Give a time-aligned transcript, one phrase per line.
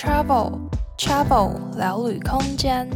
[0.00, 0.60] Travel
[0.96, 2.88] Travel 聊旅空间。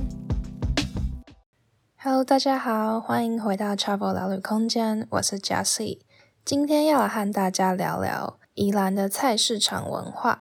[1.97, 5.99] Hello，大家好，欢迎回到 Travel 聊旅空间，我是 Jessie。
[6.45, 10.39] 今天要来和大家聊聊宜兰的菜市场文化。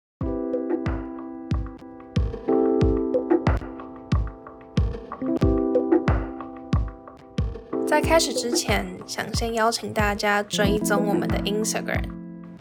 [7.86, 12.02] 在开始之前，想先邀请大家追踪我们的 Instagram。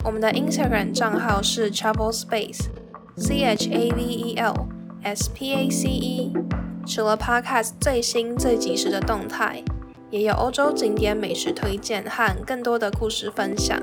[0.03, 2.67] 我们的 Instagram 账号是 Travel Space
[3.17, 4.67] C H A V E L
[5.01, 6.31] S P A C E，。
[6.85, 9.63] 除了 Podcast 最新最及时的动态，
[10.09, 13.77] 也有欧洲景点美食推荐和更多的故事分享。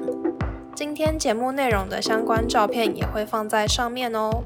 [0.75, 4.45] 今天节目内容的相关照片也会放在上面哦。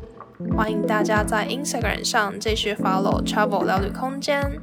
[0.56, 4.60] 欢迎大家在 Instagram 上继续 follow Travel 聊旅空间。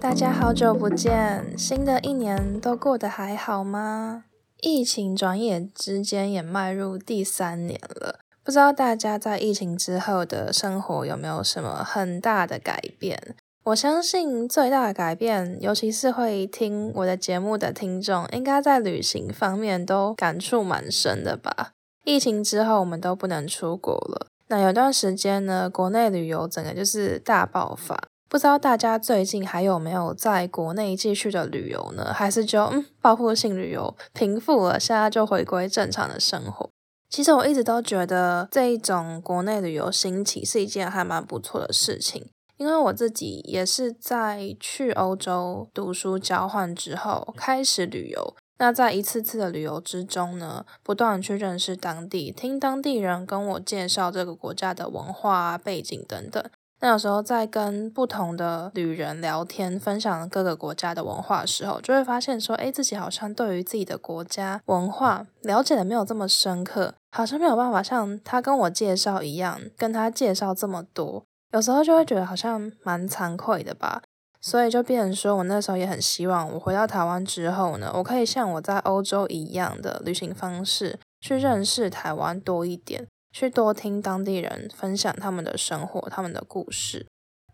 [0.00, 4.25] 大家好久不见，新的一年都过得还好吗？
[4.60, 13.36] 疫情转眼之间也迈入第三年了，不知道大家在疫情之后的生活有没有什么很大的改变？
[13.64, 21.72] 我相信最大的改变，尤其是会听我的节目的听众，应该在旅行方面都感触蛮深的吧？
[22.04, 28.00] 疫情之后，我们都不能出国了，那有段时间呢，国内旅游整个就是大爆发。
[28.36, 32.12] 不知道大家最近还有没有在国内继续的旅游呢？
[32.12, 36.68] 还是就嗯，报复性旅游平复了，现在就回归正常的生活？
[37.08, 48.36] 其实我一直都觉得这一种国内旅游兴起是一件还蛮不错的事情，因为我自己也是在去欧洲读书交换之后开始旅游。
[48.58, 56.44] 那在一次次的旅游之中呢，不断去认识当地，听当地人跟我介绍这个国家的文化啊、背景等等。
[56.80, 71.24] 那有时候在跟不同的旅人聊天，分享各个国家的文化的时候，就会发现说，哎，自己好像对于自己的国家文化了解的没有这么深刻，好像没有办法像他跟我介绍一样，跟他介绍这么多。
[71.52, 74.02] 有时候就会觉得好像蛮惭愧的吧。
[74.38, 83.08] 所以就变成说，我那时候也很希望，我回到台湾之后呢，我可以像我在欧洲一样的旅行方式，去认识台湾多一点。
[83.38, 87.06] 去多听当地人分享他们的生活、他们的故事。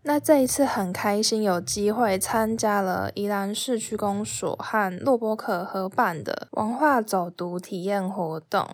[0.03, 8.65] 那这一次很开心有机会参加了宜兰市区公所和洛波克合办的文化走读体验活动。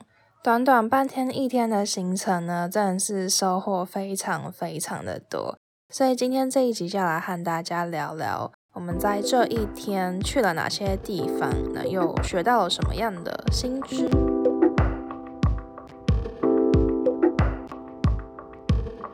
[0.44, 5.58] 短短半天一天的行程呢，真的是收获非常非常的多。
[5.92, 14.08] 所以今天这一集就来和大家聊聊，我们在这一天去了哪些地方，那又学到了什么样的新知。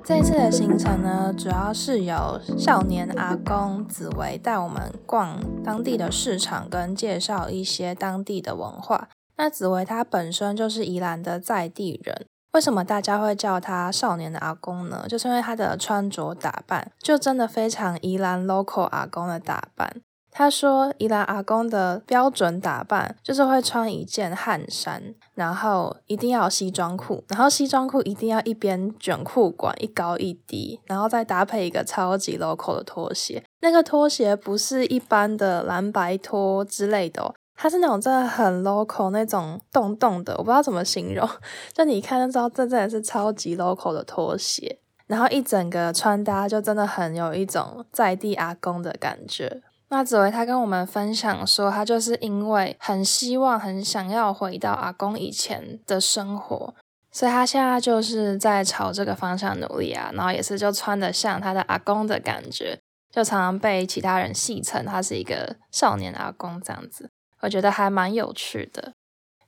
[0.05, 9.09] 这次的行程呢，主要是由少年阿公紫薇带我们逛当地的市场，跟介绍一些当地的文化。
[9.37, 15.07] 那紫薇他本身就是宜兰的在地人，为什么大家会叫他少年的阿公呢？
[15.09, 20.01] 就是因为他的穿着打扮，就真的非常宜兰 local 阿公的打扮。
[20.37, 25.01] 他说，宜兰阿公的标准打扮就是会穿一件汗衫，
[25.33, 33.41] 然后一定要西装裤，然后西装裤一定要一边卷裤管，一高一低，然后再搭配一个超级 local 的拖鞋。
[33.61, 41.25] 那个拖鞋不是一般的蓝白拖之类的哦，它是那种真的很 local 那种洞洞的，我不知道怎么形容，
[41.71, 49.61] 就你看就知道这真的是超级 local 的拖鞋，然后一整个穿搭就真的很有一种在地阿公的感觉。
[49.89, 56.73] 那紫薇她跟我们分享说，她就是因为很希望、很想要回到阿公以前的生活，
[57.11, 60.11] 所以她现在就是在朝这个方向努力啊。
[60.13, 62.79] 然后也是就穿得像她的阿公的感觉，
[63.11, 67.09] 就常常被其他人戏称他是一个少年阿公这样子。
[67.41, 68.93] 我觉得还蛮有趣的。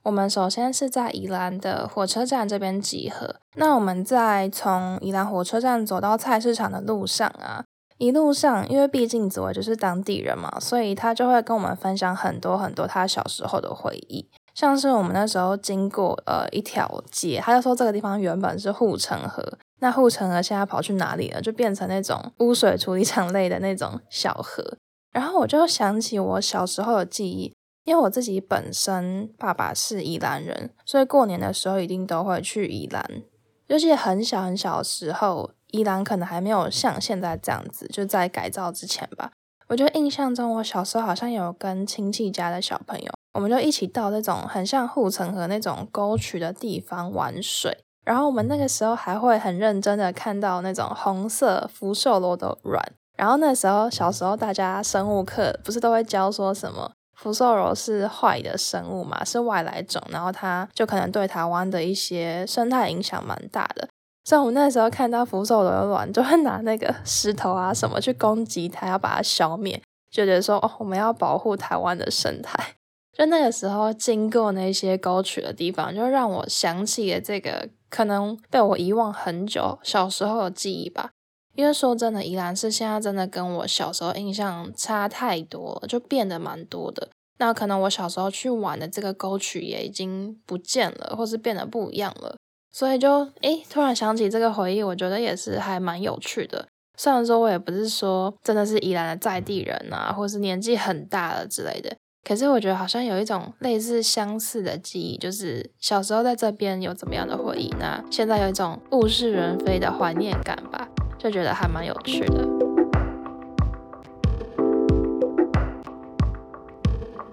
[0.03, 3.35] 我们首先是在宜兰的火车站这边集合。
[3.55, 7.65] 那我们在从宜兰火车站走到菜市场的路上啊。
[7.97, 14.29] 一路上，因为毕竟子薇就是当地人嘛，所以他就会跟我们分享很多很多他小时候的回忆。
[14.53, 19.43] 像是我们那时候经过呃一条街，他就说这个地方原本是护城河，
[19.79, 21.41] 那护城河现在跑去哪里了？
[21.41, 24.63] 就变成那种污水处理厂类的那种小河。
[25.11, 27.53] 然后我就想起我小时候的记忆，
[27.85, 33.23] 因为我自己本身爸爸是宜兰人，所以过年的时候一定都会去宜兰，
[33.67, 35.51] 尤其很小很小的时候。
[35.71, 39.31] 伊朗可能还没有像现在这样子，就在改造之前吧。
[39.67, 47.77] 我就印象中，我小时候好像有跟亲戚家的小朋友，我们就一起到那种很像护城河那种沟渠的地方玩水。
[48.05, 52.81] 然后我们那个时候还会很认真的看到那种红色福寿螺的卵。
[53.17, 63.89] 然后那时候小时候大家生物课不是都会教说什么福寿螺是坏的生物嘛，是外来种，然后它就可能对台湾的一些生态影响蛮大的。
[64.27, 69.81] 所以我们那时候看到福寿螺卵，就会拿那个石头啊什么去攻击它，要把它消灭，
[70.11, 72.75] 就觉得说哦，我们要保护台湾的生态。
[73.17, 81.11] 就那个时候经过那些沟渠的地方，就让我想起了这个可能被我遗忘很久小时候的记忆吧。
[81.55, 87.07] 因为说真的，宜兰市现在真的跟我小时候印象差太多了，就变得蛮多的。
[87.37, 92.35] 那可能我小时候去玩的这个沟渠也已经不见了，或是变得不一样了。
[92.77, 96.67] 所以就诶，突然想起这个回忆，我觉得也是还蛮有趣的。
[96.95, 110.87] 虽然说我也不是说真的是宜兰的在地人啊，或是年纪很大了之类的，可是我觉得好像有一种类似相似的记忆，就是小时候在这边有怎么样的回忆，那现在有一种物是人非的怀念感吧。
[111.17, 112.47] 就觉得还蛮有趣的。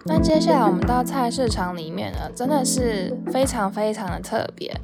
[0.06, 4.74] 那接下来我们到菜市场里面呢，真的是非常非常的特别。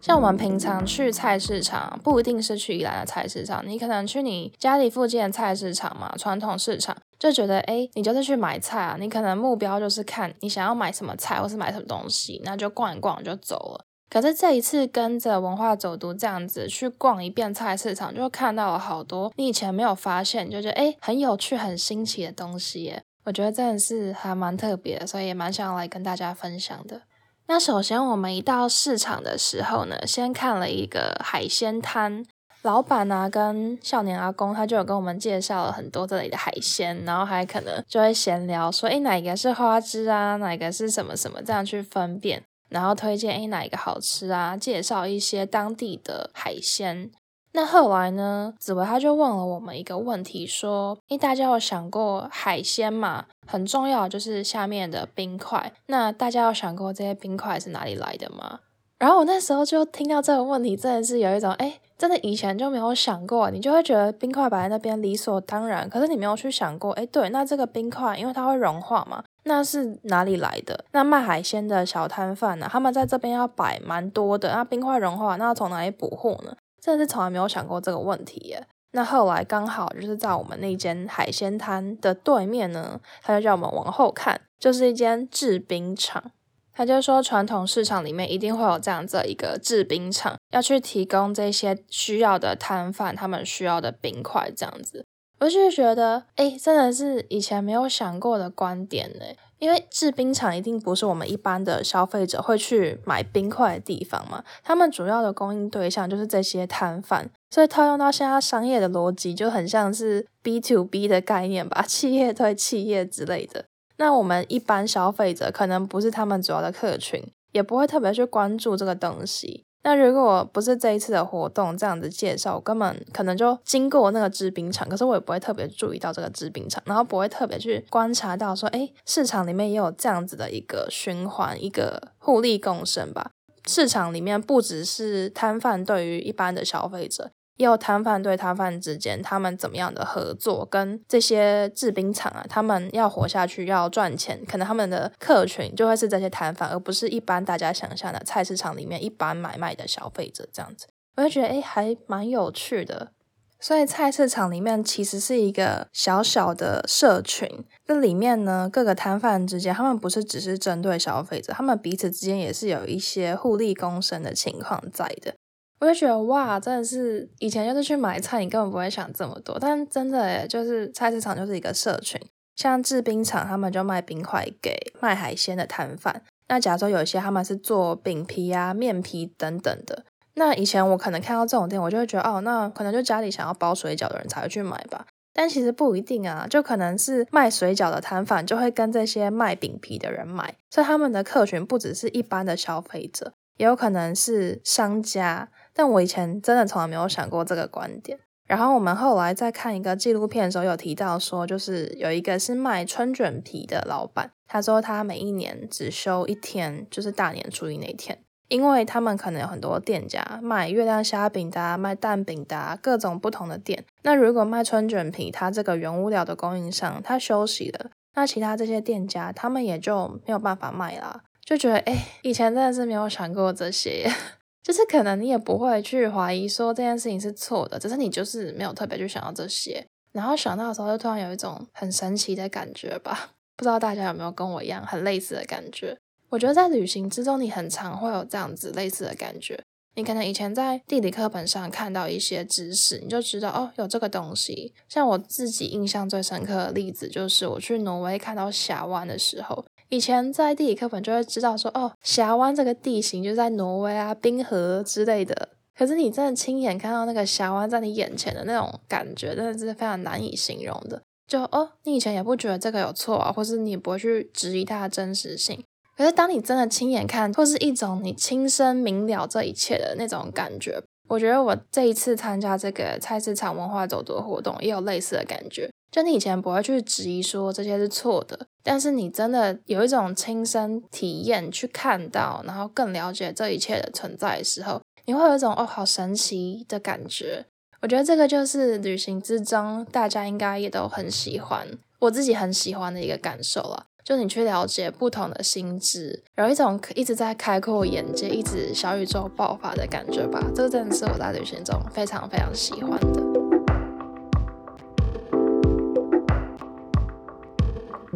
[0.00, 13.84] 像我们平常去菜市场，不一定是去宜兰的菜市场，你可能去你家里附近的菜市场嘛，传统市场，就觉得哎，你就是去买菜啊，你可能目标就是看你想要买什么菜，或是买什么东西，那就逛一逛就走了。
[14.08, 23.02] 可是这一次跟着文化走读这样子去逛一遍菜市场，就看到了好多你以前没有发现，就觉得诶很有趣、很新奇的东西耶。
[23.24, 27.02] 我觉得真的是还蛮特别，所以也蛮想要来跟大家分享的。
[27.50, 32.24] 那首先我们一到市场的时候呢，先看了一个海鲜摊，
[32.62, 42.40] 老板啊跟少年阿公他就有跟我们介绍了很多这里的海鲜，然后还可能就会闲聊说，哎哪一个是花枝啊，哪一个是什么什么，这样去分辨。
[42.68, 44.56] 然后推荐哎哪一个好吃啊？
[44.56, 47.10] 介绍一些当地的海鲜。
[47.52, 53.24] 那后来呢，紫薇他就问了我们一个问题，说：诶大家有想过海鲜嘛？
[53.46, 55.72] 很重要就是下面的冰块。
[55.86, 58.60] 那大家有想过这些冰块是哪里来的吗？
[58.98, 65.88] 然后我那时候就听到这个问题，真的是有一种诶真的以前就没有想过，你就会觉得冰块摆在那边理所当然。
[65.88, 69.24] 可是你没有去想过，诶对，那这个冰块因为它会融化嘛。
[69.44, 70.84] 那是哪里来的？
[70.92, 72.68] 那卖海鲜的小摊贩呢？
[72.70, 74.52] 他们在这边要摆蛮多的。
[74.52, 76.54] 那冰块融化，那要从哪里补货呢？
[76.80, 78.66] 真的是从来没有想过这个问题耶。
[78.92, 86.32] 那后来刚好就是在我们那间海鲜摊的对面呢，他就叫我们往后看，就是一间制冰厂。
[86.72, 95.04] 他就说传统市场里面一定会有这样子一个制冰厂，要去提供这些需要的摊贩他们需要的冰块这样子。
[95.40, 99.24] 我就觉得，哎，真的是以前没有想过的观点呢。
[99.60, 113.66] 因为制冰厂一定不是我们一般的消费者会去买冰块的地方嘛，他们主要的供应对象就是这些摊贩，所以套用到现在商业的逻辑，就很像是 B to B 的概念吧， 企业对企业之类的。
[113.98, 117.22] 那我们一般消费者可能不是他们主要的客群，
[117.52, 119.64] 也不会特别去关注这个东西。
[119.82, 133.30] 那如果不是这一次的活动这样子介绍，我根本可能就经过那个制冰厂，可是我也不会特别注意到这个制冰厂，然后不会特别去观察到说，哎，市场里面也有这样子的一个循环，一个互利共生吧。
[133.66, 137.30] 市场里面不只是摊贩对于一般的消费者。
[137.60, 150.86] 也有摊贩对摊贩之间，他们怎么样的合作，跟这些制冰厂啊，他们要活下去，要赚钱，可能他们的客群就会是这些摊贩，而不是一般大家想象的菜市场里面一般买卖的消费者这样子。
[151.16, 153.12] 我就觉得，哎，还蛮有趣的。
[153.60, 157.46] 所以菜市场里面其实是一个小小的社群，
[157.84, 165.34] 这里面呢，各个摊贩之间，他们不是只是针对消费者，他们彼此之间也是有一些互利共生的情况在的。
[165.80, 169.58] 我就觉得哇，真的是以前就是去买菜，你根本不会想这么多。
[169.58, 172.20] 但真的诶，就是菜市场就是一个社群，
[172.54, 176.22] 像制冰厂，他们就卖冰块给卖海鲜的摊贩。
[176.48, 185.06] 那假如说有一些他们是做饼皮啊、面皮等等的，那以前我可能看到这种店，我就会觉得哦，那可能就家里想要包水饺的人才会去买吧。
[185.32, 195.50] 但其实不一定啊，就可能是卖水饺的摊贩就会跟这些卖饼皮的人买，所以他们的客群不只是一般的消费者，也有可能是商家。
[195.74, 198.18] 但我以前真的从来没有想过这个观点。
[198.46, 213.84] 然后我们后来在看一个纪录片的时候，有提到说，就是有一个是卖春卷皮的老板，他说他每一年只休一天，就是大年初一那天，因为他们可能有很多店家卖月亮虾饼的啊，卖蛋饼的啊，各种不同的店。
[214.02, 221.22] 那如果卖春卷皮，他这个原物料的供应商他休息了，那其他这些店家他们也就没有办法卖啦。
[221.50, 224.08] 就觉得哎，以前真的是没有想过这些。
[224.62, 233.30] 就是可能你也不会去怀疑说这件事情是错的，只是你就是没有特别去想到这些，然后想到的时候就突然有一种很神奇的感觉吧。
[233.56, 235.98] 不知道大家有没有跟我一样很类似的感觉？
[236.28, 239.60] 我觉得在旅行之中，你很常会有这样子类似的感觉。
[239.96, 244.72] 你可能以前在地理课本上看到一些知识，你就知道哦，有这个东西。
[244.88, 255.50] 像我自己印象最深刻的例子，就是我去挪威看到峡湾的时候，以前在地理课本就会知道说，哦，峡湾这个地形就在挪威啊，冰河之类的。
[255.76, 261.02] 可是你真的亲眼看到那个峡湾在你眼前的那种感觉，真的是非常难以形容的。
[261.26, 265.60] 就哦，你以前也不觉得这个有错啊，或是你不会去质疑它的真实性。
[265.96, 275.68] 可是，当你真的亲眼看，或是一种你亲身明了这一切的那种感觉，我觉得我这一次参加这个菜市场文化走读活动，也有类似的感觉。
[275.90, 287.44] 就你以前不会去质疑说这些是错的，但是你真的有一种亲身体验去看到，然后更了解这一切的存在的时候，你会有一种哦，好神奇的感觉。
[287.82, 291.66] 我觉得这个就是旅行之中大家应该也都很喜欢，
[291.98, 293.86] 我自己很喜欢的一个感受了。
[294.04, 300.42] 就你去了解不同的心智，有一种一直在开阔眼界、一直小宇宙爆发的感觉吧。
[300.54, 303.22] 这个真的是我在旅行中非常非常喜欢的。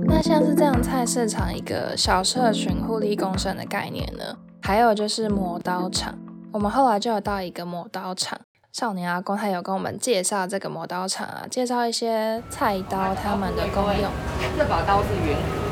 [0.07, 4.37] 那像是这样菜市场一个小社群互利共生的概念呢？
[4.63, 6.19] 还有就是磨刀厂，
[6.53, 8.41] 我们后来就有到一个磨刀厂，
[8.73, 14.11] 少年阿公他有跟我们介绍这个磨刀厂啊，介绍一些菜刀他们的功用。
[14.59, 15.64] 这把刀是圆。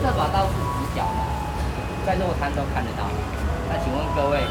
[0.00, 1.20] 这把刀是直角的，
[2.06, 3.04] 在肉摊都看得到。
[3.68, 4.46] 那请问各位，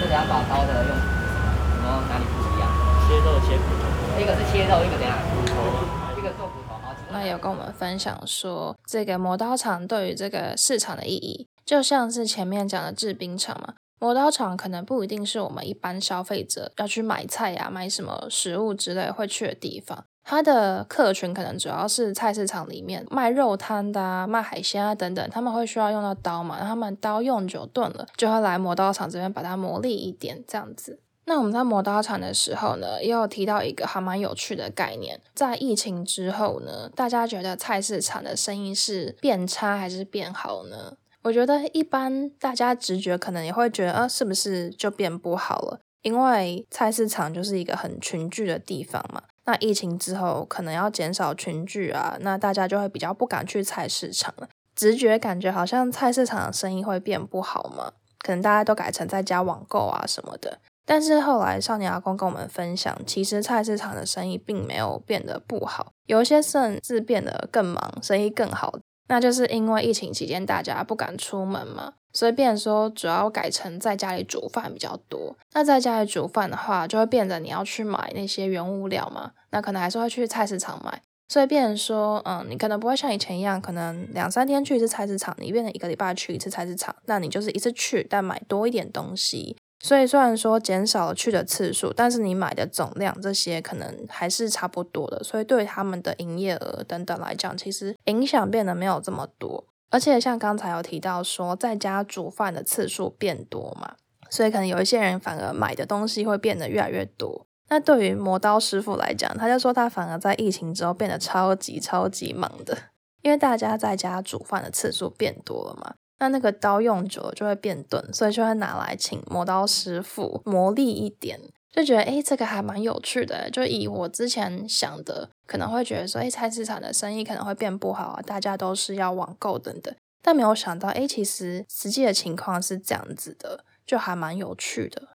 [0.00, 2.68] 这两把刀的用什么哪里不一样？
[3.06, 5.16] 切肉切骨头，一个是切肉，一个怎样？
[5.30, 6.76] 骨头，一个做骨头。
[7.08, 13.74] 那有跟我们分享说，这个磨刀厂对于这个市场的意义，就像是前面讲的制冰厂嘛。
[13.98, 20.04] 磨刀厂可能不一定是我们一般消费者要去买菜呀、啊、买什么食物之类会去的地方。
[20.28, 30.98] 他的客群可能主要是菜市场里面卖肉摊的啊、卖海鲜啊等等，他们会需要用到刀嘛，他们刀用久钝了，就会来磨刀厂这边把它磨利一点，这样子。
[31.26, 40.96] 那我们在磨刀厂的时候呢，也有提到一个还蛮有趣的概念，在疫情之后呢，大家觉得菜市场的生意是变差还是变好呢？
[41.22, 45.78] 我觉得一般大家直觉可能也会觉得，啊，是不是就变不好了？
[46.02, 49.22] 因为菜市场就是一个很群聚的地方嘛。
[49.46, 54.48] 那疫情之后，可能要减少群聚啊，那大家就会比较不敢去菜市场了。
[54.74, 60.58] 直觉感觉好像菜市场生意会变不好嘛，可能大家都改成在家网购啊什么的。
[60.84, 68.78] 但是后来少年阿公跟我们分享，其实菜市场的生意并没有变得不好，有些甚至变得更忙，生意更好。
[69.08, 75.36] 那就是因为疫情期间大家不敢出门嘛，所以变成说主要改成在家里煮饭比较多。
[75.52, 81.02] 那在家里煮饭的话，就会变得你要去买那些原物料嘛，那可能还是会去菜市场买。
[81.28, 89.56] 所以变成说，嗯，你可能不会像以前一样，可能两三天去一次菜市场，你变成一个礼拜去一次菜市场，那你就是一次去，但买多一点东西。
[89.84, 95.22] 所以虽然说减少了去的次数，但是你买的总量这些可能还是差不多的。
[95.22, 99.64] 所以对他们的营业额等等来讲，其实影响变得没有这么多。
[99.90, 103.94] 而且像刚才有提到说，在家煮饭的次数变多嘛，
[104.28, 107.46] 所以可能有一些人反而买的东西会变得越来越多。
[107.68, 112.76] 那对于磨刀师傅来讲，他就说他反而在疫情之后变得超级超级忙的，
[113.22, 115.94] 因为大家在家煮饭的次数变多了嘛。
[116.18, 121.38] 那那个刀用久了就会变钝，所以就会拿来请磨刀师傅磨利一点，
[121.76, 123.50] 就觉得诶，这个还蛮有趣的。
[123.50, 129.94] 就以我之前想的，可能会觉得说，诶，菜市场的生意可能会变不好啊，大家都是要网购等等。
[130.22, 135.08] 但没有想到，诶，其实实际的情况是这样子的，就还蛮有趣的。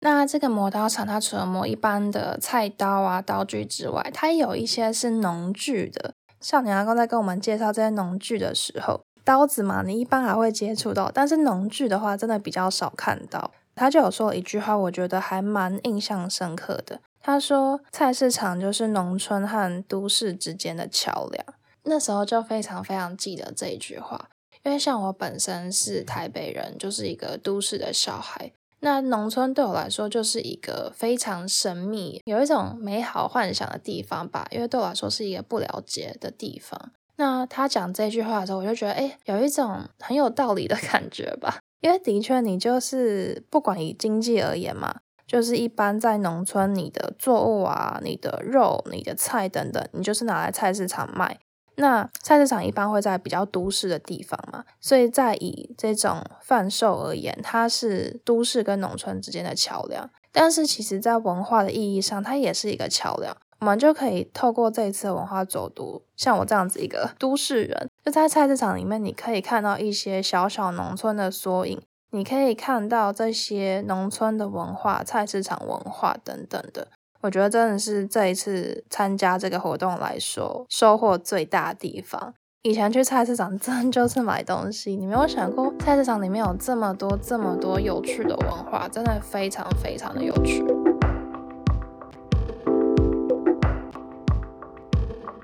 [0.00, 6.14] 那这个磨刀厂，它除了磨一般的菜刀啊、刀具之外，它也有一些是农具的。
[6.40, 9.02] 少年阿公在跟我们介绍这些农具的时候。
[9.22, 13.50] 刀子嘛，你一般还会接触到，但是农具的话，真的比较少看到。
[13.74, 17.00] 他就有说一句话，我觉得还蛮印象深刻的。
[17.22, 21.44] 他说：“菜市场就是农村和都市之间的桥梁。”
[21.84, 24.28] 那时候就非常非常记得这一句话，
[24.64, 28.52] 因为像我本身是台北人，就是一个都市的小孩。
[28.80, 36.90] 那农村对我来说就是一个非常神秘、有一种美好幻想的地方吧，因为对我来说是一个不了解的地方。
[37.16, 41.58] 那他讲这句话的时候，我就觉得，哎，有一种很有道理的感觉吧。
[41.80, 51.38] 因为的确，你就是不管以经济而言嘛，就是一般在农村，你的作物啊、你的肉、你的菜等等，你就是拿来菜市场卖。
[51.76, 60.10] 那菜市场一般会在比较都市的地方嘛，所以在以这种贩售而言，它是都市跟农村之间的桥梁。
[60.30, 63.34] 但是其实在文化的意义上，它也是一个桥梁。
[63.60, 76.88] 我们就可以透过这一次的文化走读，像我这样子一个都市人，在菜市场里面，你可以看到一些小小农村的缩影，你可以看到这些农村的文化、菜市场文化等等的。
[77.22, 82.34] 我觉得真的是这一次参加这个活动来说，收获最大的地方。
[82.62, 90.64] 以前去菜市场 真的就是买东西，你没有想过菜市场里面有这么多、这么多有趣的文化，真的非常非常的有趣。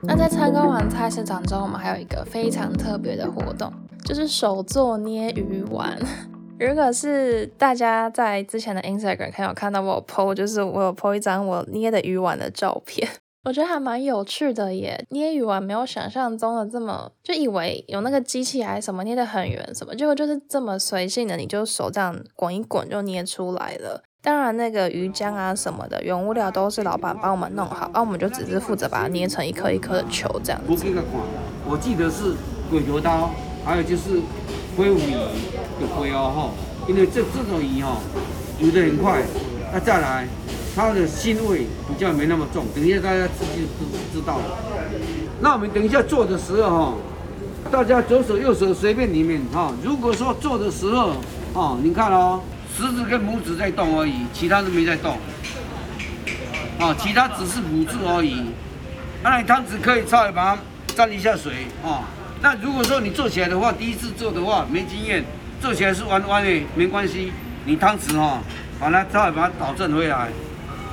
[0.03, 3.73] 那在参观完菜市场之后，我们还有一个非常特别的活动，
[4.05, 5.99] 就是手作捏鱼丸。
[6.59, 13.07] 如果是大家在之前的 Instagram 看有看到我 po，就是我有 po 一张我捏的鱼丸的照片，
[13.45, 15.05] 我觉得还蛮有趣的耶。
[15.11, 24.03] 捏鱼丸没有想象中的这么，就以为有那个机器还是什么捏得很圆什么，结果就是这么随性的，你就手这样滚一滚就捏出来了。
[24.27, 30.67] 当然那个鱼浆啊什么的原物料都是老板帮我们弄好，而、啊、我们就只是负责把它捏成一颗一颗的球这样子。
[31.65, 32.35] 我记得是
[32.69, 33.31] 鬼头刀，
[33.65, 34.21] 还有就是。
[34.77, 35.13] 恢复鱼
[35.81, 36.51] 的灰哦吼，
[36.87, 37.97] 因为这这种鱼哈
[38.59, 39.23] 游得很快，
[39.73, 40.29] 那再来
[40.75, 44.45] 它的腥味比较没那么重，等一下大家自己知知道了。
[45.41, 46.95] 那我们等一下做的时候哈，
[47.71, 49.73] 大家左手右手随便你们哈。
[49.83, 51.13] 如果说做的时候
[51.55, 52.43] 哦，你看哦，
[52.77, 55.17] 食指跟拇指在动而已，其他都没在动。
[56.79, 58.45] 哦，其他只是辅助而已。
[59.23, 60.63] 那你汤匙可以稍微把它
[60.95, 62.05] 沾一下水哦。
[62.43, 65.25] 那如果说你做起来的话，第一次做的话没经验，
[65.59, 67.33] 做起来是弯弯的，没关系，
[67.65, 68.43] 你汤匙哈，
[68.79, 70.29] 把它稍微把它导正回来，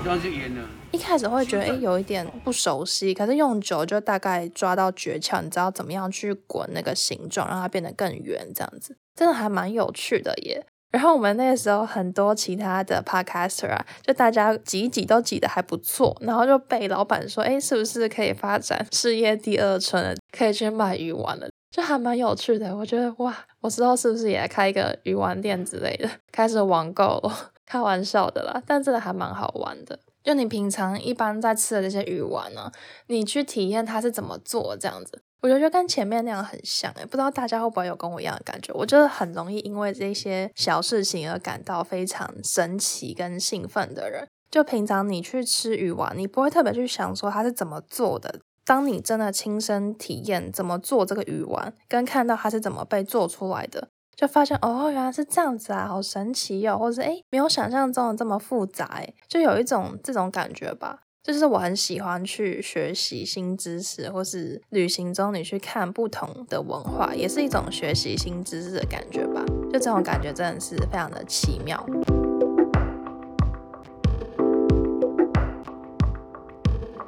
[0.05, 0.61] 这样就圆了。
[0.91, 10.65] 一开始会觉得哎、有一点不熟悉，可是用久就大概抓到诀窍，你知道怎么样去滚那个形状，让它变得更圆，这样子真的还蛮有趣的耶。
[10.93, 20.15] 然后我们那个时候很多其他的 podcaster 啊，就大家挤一挤都挤得还不错，然后就被老板说，哎，是不是可以发展事业第二春？
[20.31, 22.77] 可以去卖鱼丸了，就还蛮有趣的。
[22.77, 27.49] 我觉得哇，我之后是不是也开一个鱼丸店之类的，开始网购了？
[27.65, 29.97] 开玩笑的啦，但真的还蛮好玩的。
[30.23, 32.71] 就你平常一般在吃的这些鱼丸呢、啊，
[33.07, 35.23] 你去体验它是怎么做这样子。
[35.43, 38.71] 我觉得就跟前面那样很像诶，不知道大家会不会有跟我一样的感觉？
[38.73, 44.25] 我觉得很容易因为这些小事情而感到非常神奇跟兴奋的人。
[44.49, 48.39] 就平常你去吃鱼丸，你不会特别去想说它是怎么做的。
[48.63, 61.01] 当你真的亲身体验怎么做这个鱼丸，跟看到它是怎么被做出来的，就发现哦，原来是这样子啊，好神奇哦，或者诶，没有想象中的这么复杂，就有一种这种感觉吧。
[61.23, 69.41] 就是我很喜欢去学习新知识，或是旅行中你去看不同的文化，也是一种学习新知识的感觉吧。
[69.71, 71.81] 就这种感觉真的是非常的奇妙。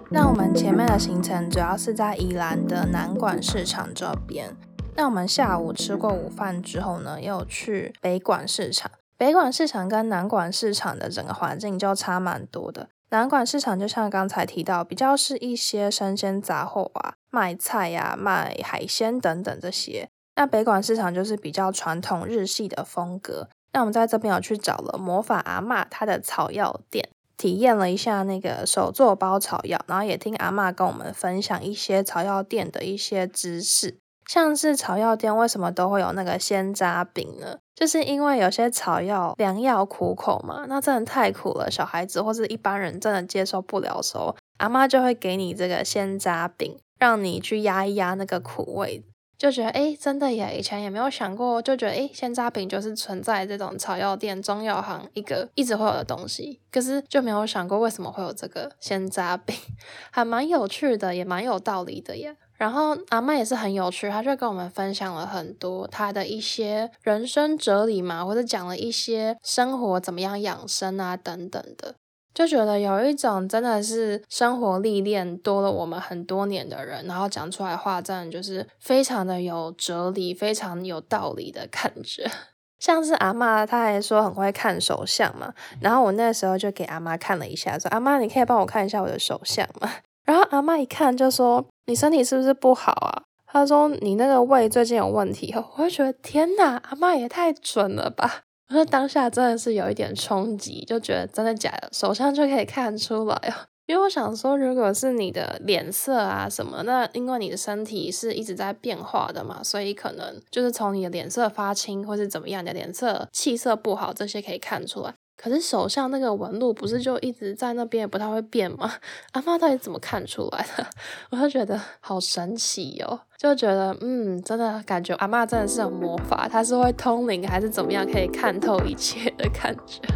[0.09, 4.55] 那我们前面的行程主要是在宜兰的南管市场这边。
[4.95, 8.89] 那我们下午吃过午饭之后呢，又去北管市场。
[9.17, 12.87] 北管市场跟南管市场的整个环境就差蛮多的。
[13.15, 20.09] 南管市场就像刚才提到，比较是一些生鲜杂货啊，卖菜呀、啊、卖海鲜等等这些。
[20.35, 23.47] 那北管市场就是比较传统日系的风格。
[23.71, 33.97] 那我们在这边有去找了魔法阿嬷她的草药店，体验了一下那个手作包草药，然后也听阿嬷跟我们分享一些草药店的一些知识。
[34.27, 37.57] 像是草药店为什么都会有那个鲜渣饼呢？
[37.75, 49.03] 就是因为有些草药良药苦口嘛，那真的太苦了，小孩子或是一般人真的接受不了的时候，阿妈就会给你这个鲜渣饼，让你去压一压那个苦味，
[49.37, 59.53] 就觉得诶，真的耶，以前也没有想过，就觉得诶，鲜渣饼就是存在这种草药店、中药行一个一直会有的东西，可是就没有想过为什么会有这个鲜渣饼，
[60.09, 62.37] 还蛮有趣的，也蛮有道理的耶。
[62.57, 71.95] 然后阿嬷也是很有趣，她就跟我们分享了很多她的一些人生哲理嘛，或者讲了一些生活怎么样养生啊等等的，
[72.33, 82.29] 就觉得有一种真的是生活历练多了我们很多年的人，然后讲出来话真的就是非常的有哲理，非常有道理的感觉。
[82.79, 89.89] 像是阿嬷，她还说很会看手相嘛，然后我那时候就给阿妈看了一下，说阿妈，你可以帮我看一下我的手相吗？
[90.25, 98.41] 然后阿妈一看就说：“你身体是不是不好啊？”他说：“你那个胃最近有问题。”我就觉得天哪，阿妈也太准了吧！
[98.67, 103.65] 我说当下真的是有一点冲击，就觉得真的假的，手上就可以看出来啊。
[103.85, 115.13] 因为我想说，如果是你的脸色啊什么，那因为你的身体是一直在变化的嘛，所以可能就是从你的脸色发青或是怎么样，你的脸色气色不好这些可以看出来。
[115.37, 118.91] 可是手上那个纹路不是就一直在那边，也不太会变吗？
[119.33, 120.85] 阿嬷到底怎么看出来的？
[121.31, 130.01] 我就觉得好神奇哦，就觉得嗯，真的感觉阿嬷真的是有魔法，她是会通灵还是怎么样，可以看透一切的感觉。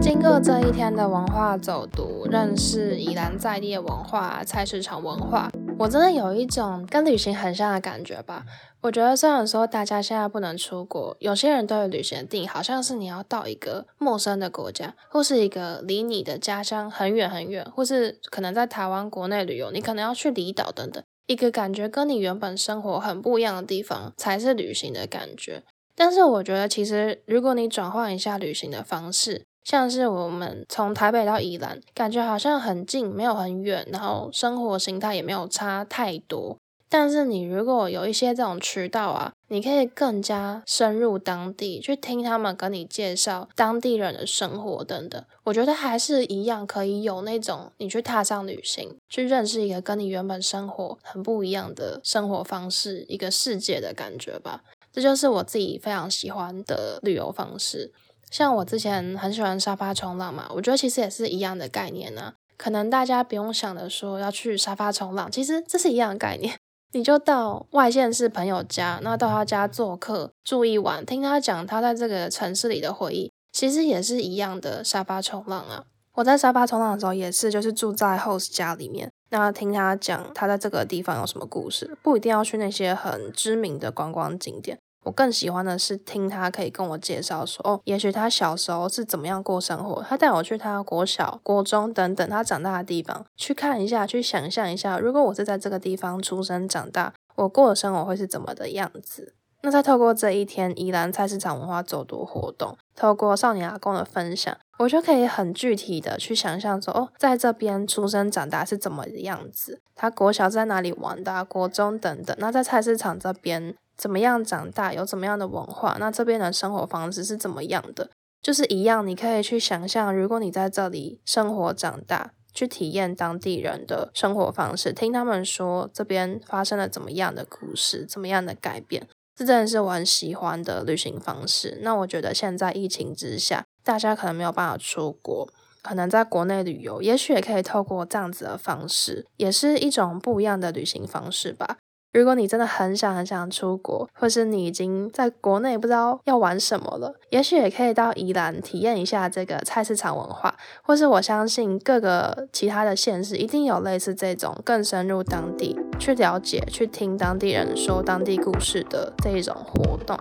[0.00, 8.46] 经过这一天的文化走读，认识宜兰在地文化、菜市场文化，我真的有一种跟旅行很像的感觉吧。
[8.80, 25.62] 我觉得虽然说大家现在不能出国，有些人对旅行的定义好像是你要到一个陌生的国家，或是一个离你的家乡很远很远，或是可能在台湾国内旅游，你可能要去离岛等等，一个感觉跟你原本生活很不一样的地方才是旅行的感觉。
[25.94, 36.56] 但是我觉得其实如果你转换一下旅行的方式，像是我们从台北到宜兰，感觉好像很近，没有很远，然后生活形态也没有差太多。
[36.88, 45.20] 但是你如果有一些这种渠道啊，你可以更加深入当地，去听他们跟你介绍当地人的生活等等。
[45.42, 54.62] 我觉得还是一样可以有那种你去踏上旅行，去认识一个跟你原本生活很不一样的生活方式，一个世界的感觉吧。
[54.92, 57.92] 这就是我自己非常喜欢的旅游方式。
[58.30, 66.54] 像我之前很喜欢沙发冲浪嘛，我觉得其实也是一样的概念呢、可能大家不用想着说要去沙发冲浪，其实这是一样的概念。
[66.92, 75.84] 你就到外县市朋友家，那到他家做客住一晚，听他讲他在这个城市里的回忆，其实也是一样的沙发冲浪啊。
[76.14, 84.78] 我在沙发冲浪的时候也是，就是住在 host 家里面，那听他讲他在这个地方有什么故事，不一定要去那些很知名的观光景点。
[85.06, 99.34] 我更喜欢的是听他可以跟我介绍说，哦，也许他小时候是怎么样过生活，他带我去他国小、国中等等他长大的地方去看一下，去想象一下，如果我是在这个地方出生长大，我过的生活会是怎么的样子。
[99.62, 113.76] 那再透过这一天宜兰菜市场文化走读活动，透过少年阿公的分享，我就可以很具体的去想象说，哦，在这边出生长大是怎么的样子，他国小在哪里玩的，国中等等，那在菜市场这边。
[113.96, 118.10] 怎么样长大，有怎么样的文化，那这边的生活方式是怎么样的？
[118.42, 131.78] 就是一样，你可以去想象，如果你在这里生活长大，去体验当地人的生活方式，听他们说这边发生了怎么样的故事，怎么样的改变，这真的是我很喜欢的旅行方式。
[131.82, 135.48] 那我觉得现在疫情之下，大家可能没有办法出国，
[135.82, 141.78] 可能在国内旅游，也许也可以透过这样子的方式，也是一种不一样的旅行方式吧。
[142.16, 160.18] 如果你真的很想很想出国，或是你已经在国内不知道要玩什么了，也许也可以到宜兰体验一下这个菜市场文化，或是我相信各个其他的县市一定有类似这种更深入当地去了解、去听当地人说当地故事的这一种活动。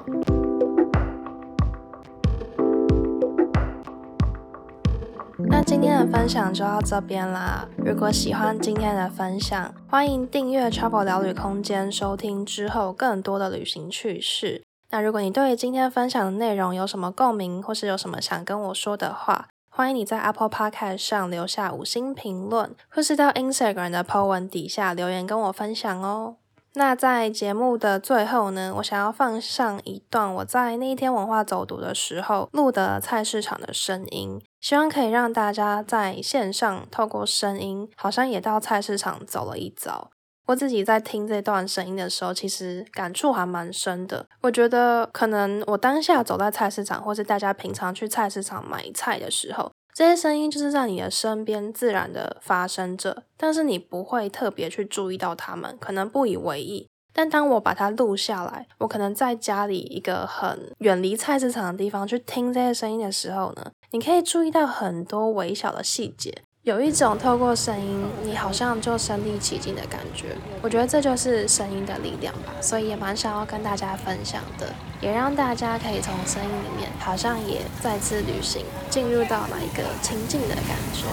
[5.48, 7.68] 那今天的分享就到这边啦。
[7.78, 14.64] 如果喜欢今天的分享，欢迎订阅 Travel 聊旅空间，收听之后更多的旅行趣事。
[14.90, 26.38] 那如果你对于今天分享的内容有什么共鸣，或是有什么想跟我说的话，欢迎你在 Apple Podcast 上留下五星评论，或是到 Instagram 的 po 文底下留言跟我分享哦。
[26.78, 40.12] 那在节目的最后呢，我想要放上一段我在那一天文化走读的时候录的菜市场的声音，希望可以让大家在线上透过声音，好像也到菜市场走了一遭。
[40.48, 44.28] 我自己在听这段声音的时候，其实感触还蛮深的。
[44.42, 49.72] 我觉得可能我当下走在菜市场，或是大家平常去菜市场买菜的时候。
[49.96, 56.90] 这些声音就是在你的身边自然的发生着，但是你不会特别去注意到它们，可能不以为意。
[57.14, 66.42] 但当我把它录下来，我可能在家里一个很远离菜市场的地方去听这些声音的时候呢，你可以注意到很多微小的细节。
[66.66, 70.36] 有一种透过声音，你好像就身临其境的感觉。
[70.64, 81.06] 我觉得这就是声音的力量吧，所以也蛮想要跟大家分享的，也让大家可以从声音里面，好像也再次旅行，进入到哪一个情境的感觉。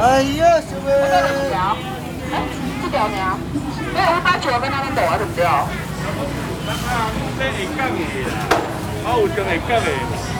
[0.00, 0.88] 哎呀，什么？
[2.30, 2.46] 哎，
[2.80, 3.36] 这条苗，
[3.92, 5.44] 没有，他球跟他们走啊，对不对？
[6.72, 8.34] 啊，这会降的啦，
[9.04, 10.31] 啊有种会降的。